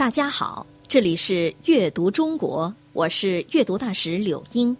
[0.00, 4.74] 大家好，这里是阅读中国，我是阅读大使柳英。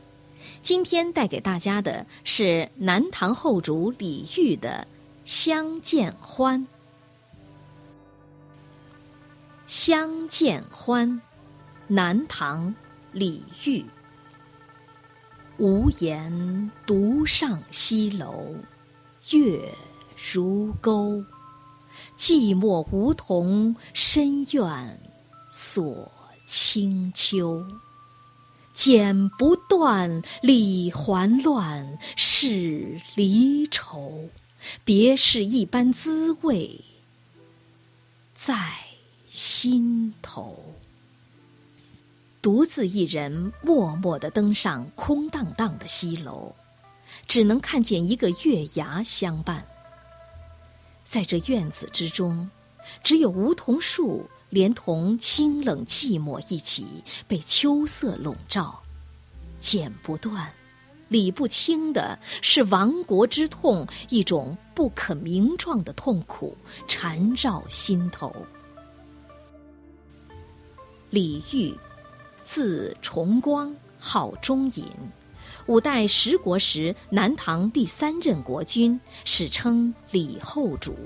[0.63, 4.87] 今天带给大家的是南唐后主李煜的
[5.27, 6.59] 《相见欢》。
[9.67, 11.07] 《相见欢》，
[11.87, 12.75] 南唐，
[13.13, 13.85] 李煜。
[15.59, 18.55] 无言独上西楼，
[19.33, 19.71] 月
[20.33, 21.23] 如钩。
[22.17, 25.01] 寂寞梧桐深院
[25.51, 26.11] 锁
[26.47, 27.67] 清秋。
[28.73, 34.31] 剪不断，理还乱，是离愁。
[34.85, 36.81] 别是一般滋味
[38.35, 38.55] 在
[39.29, 40.75] 心头。
[42.41, 46.55] 独自一人，默默地登上空荡荡的西楼，
[47.27, 49.67] 只能看见一个月牙相伴。
[51.05, 52.51] 在这院子之中，
[53.03, 56.87] 只有梧桐树连同清冷寂寞一起
[57.27, 58.83] 被秋色笼罩，
[59.59, 60.53] 剪不断，
[61.09, 68.31] 理不清的是亡国之痛，一种不可名状的痛苦缠绕心头。
[71.11, 71.75] 李煜。
[72.43, 74.85] 字重光，号中隐，
[75.67, 80.97] 五代十国时南唐第三任国君，史称李后主。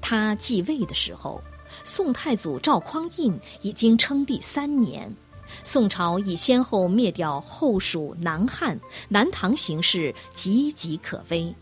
[0.00, 1.40] 他继位的时候，
[1.84, 5.14] 宋太祖赵匡胤已经称帝三年，
[5.62, 11.54] 宋朝已先后灭掉后蜀、南汉，南唐形势岌岌可危。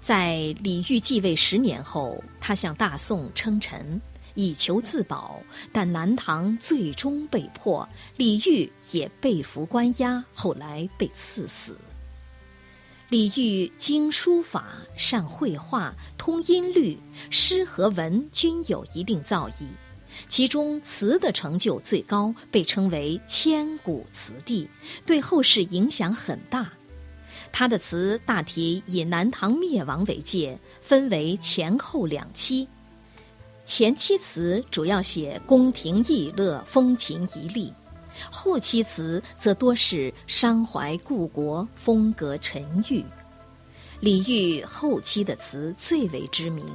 [0.00, 4.00] 在李煜继位十年后，他向大宋称臣。
[4.38, 5.40] 以求自保，
[5.72, 7.88] 但南唐最终被迫，
[8.18, 11.74] 李煜也被俘关押，后来被赐死。
[13.08, 16.98] 李煜精书法，善绘画，通音律，
[17.30, 19.66] 诗和文均有一定造诣，
[20.28, 24.68] 其中词的成就最高，被称为千古词帝，
[25.06, 26.72] 对后世影响很大。
[27.52, 32.66] 他的词大体以南唐灭亡为界，分为前后两期。
[33.64, 37.72] 前期词主要写宫廷逸乐、风情旖旎，
[38.30, 43.04] 后期词则多是伤怀故国、风格沉郁。
[44.00, 46.66] 李煜后期的词最为知名，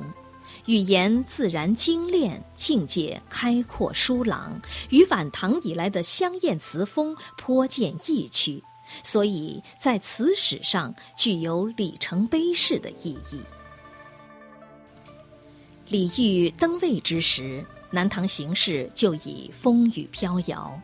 [0.65, 4.59] 语言自然精炼，境界开阔疏朗，
[4.89, 8.63] 与晚唐以来的香艳词风颇见异曲，
[9.03, 13.39] 所以在词史上具有里程碑式的意义。
[15.87, 20.81] 李煜登位之时，南唐形势就已风雨飘摇，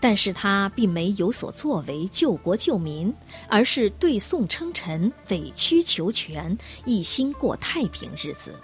[0.00, 3.12] 但是他并没有所作为救国救民，
[3.48, 8.54] 而是对宋称臣，委曲求全，一心过太平日子。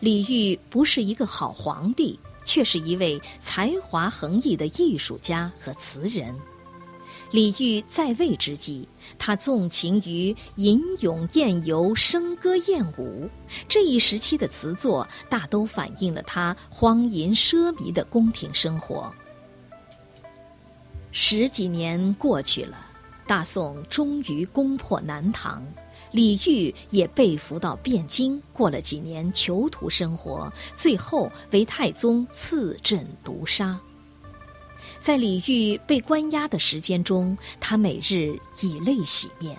[0.00, 6.34] 李煜不是一个好皇帝，却是一位才华横溢的艺术家和词人。
[7.32, 13.28] 李煜在位之际，他纵情于吟咏宴游、笙歌宴舞，
[13.68, 19.14] 这一时期的词作大都反映了他荒淫奢靡的宫廷生活。
[21.12, 22.76] 十几年过去了，
[23.26, 25.62] 大宋终于攻破南唐，
[26.12, 33.78] 李煜也被俘到汴京，过了几年囚徒生活，最后为太宗赐朕毒杀。
[35.00, 39.58] 在李煜被关押的时间中，他每日以泪洗面。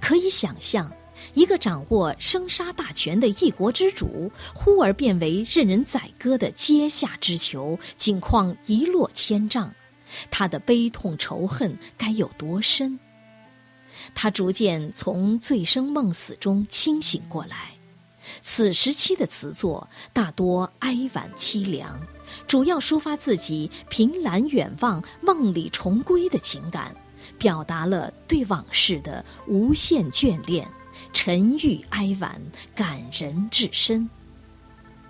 [0.00, 0.90] 可以想象，
[1.34, 9.72] 一个掌握生杀大权的一国之主，忽而变为任人宰割的阶下之囚，境况一落千丈，
[10.30, 12.98] 他的悲痛仇恨该有多深？
[14.14, 17.72] 他逐渐从醉生梦死中清醒过来。
[18.42, 22.00] 此时期的词作大多哀婉凄凉。
[22.46, 26.94] 主要抒发自己凭栏远望、梦里重归的情感，
[27.38, 30.66] 表达了对往事的无限眷恋，
[31.12, 32.40] 沉郁哀婉，
[32.74, 34.08] 感人至深。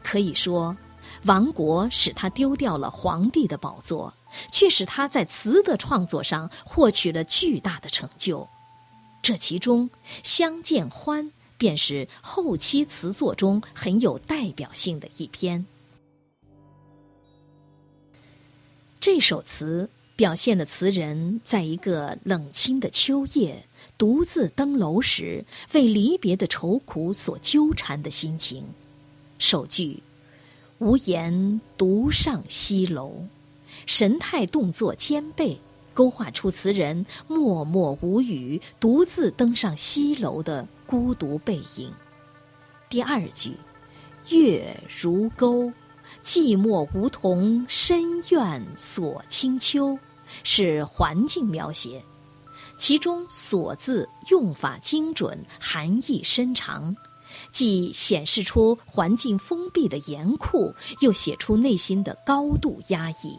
[0.03, 0.77] 可以说，
[1.25, 4.13] 亡国使他丢掉了皇帝的宝座，
[4.51, 8.49] 却使他在词的创作上获取了巨大的成就。
[9.23, 9.89] 这其中，
[10.23, 11.27] 《相见欢》
[11.57, 15.65] 便是后期词作中很有代表性的一篇。
[19.01, 23.67] 这首词表现了词人在一个冷清的秋夜，
[23.99, 28.65] 独自登楼时，为离别的愁苦所纠缠的心情。
[29.39, 30.03] 首句
[30.81, 33.27] “无言独上西楼”，
[33.87, 35.61] 神态动作兼备，
[35.93, 41.93] 勾画出词人默默无语、独自登上西楼的孤独背影。
[42.89, 43.57] 第二句
[44.31, 45.73] “月如钩”。
[46.23, 49.99] 寂寞梧桐深院锁清秋，
[50.43, 52.05] 是环境描写，
[52.77, 56.95] 其中“锁”字用法精准，含义深长，
[57.51, 63.39] 既显示出环境封闭的严酷，又写出内心的高度压抑。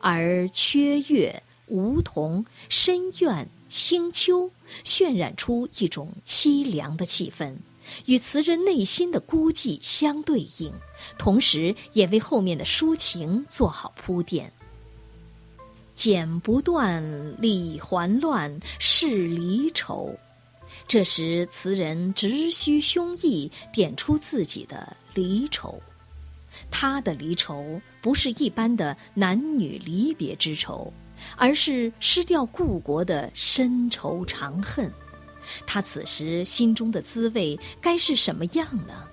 [0.00, 4.50] 而缺月、梧桐、深院、清秋，
[4.84, 7.56] 渲染出一种凄凉的气氛。
[8.04, 10.72] 与词人内心的孤寂相对应，
[11.16, 14.52] 同时也为后面的抒情做好铺垫。
[15.94, 17.02] 剪不断，
[17.40, 20.14] 理还乱，是离愁。
[20.86, 25.82] 这时，词人直须胸臆，点出自己的离愁。
[26.70, 30.92] 他的离愁不是一般的男女离别之愁，
[31.36, 34.92] 而是失掉故国的深仇长恨。
[35.66, 39.08] 他此时心中的滋味该是什么样呢？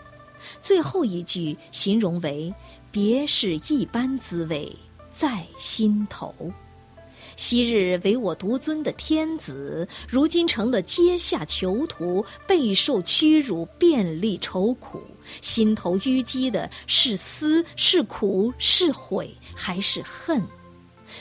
[0.61, 2.53] 最后一句形容为
[2.91, 4.75] “别是一般滋味
[5.09, 6.33] 在心头”。
[7.35, 15.01] 昔日唯我独尊的天子，如今成了阶下囚徒，备受屈辱，遍历愁苦，
[15.41, 20.41] 心头淤积的是思，是苦，是悔，还是恨？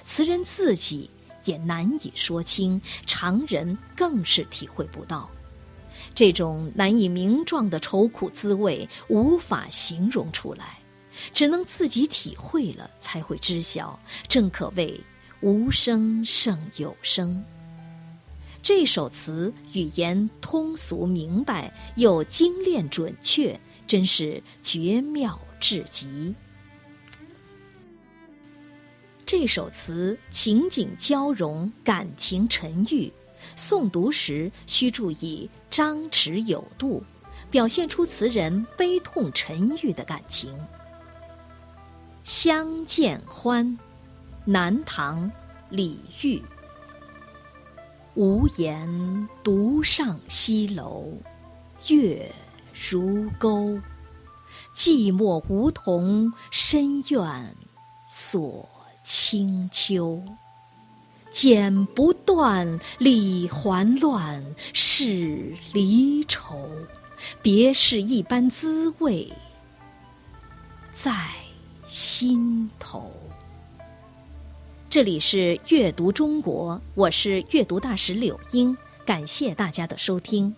[0.02, 1.10] 词人自己。
[1.46, 5.28] 也难以说清，常人更是体会不到，
[6.14, 10.78] 这种难以名状的愁苦滋味，无法形容出来，
[11.34, 14.00] 只能自己体会了才会知晓。
[14.26, 14.98] 正可谓
[15.44, 17.44] 无声胜有声。
[18.62, 26.34] 这首词语言通俗明白，又精炼准确，真是绝妙至极。
[29.26, 33.12] 这首词情景交融，感情沉郁，
[33.54, 37.04] 诵读时需注意张弛有度，
[37.50, 40.50] 表现出词人悲痛沉郁的感情。
[42.24, 43.66] 《相见欢》，
[44.44, 45.30] 南唐，
[45.70, 46.42] 李煜。
[48.14, 51.12] 无言独上西楼，
[51.88, 52.30] 月
[52.90, 53.80] 如钩。
[54.74, 57.56] 寂寞梧桐深院
[58.06, 58.68] 锁。
[59.06, 60.22] 清秋，
[61.30, 64.42] 剪不断，理还乱，
[64.72, 66.70] 是离愁。
[67.42, 69.30] 别是一般滋味，
[70.90, 71.14] 在
[71.86, 73.12] 心头。
[74.94, 80.54] 这里是阅读中国，我是阅读大使柳英，感谢大家的收听。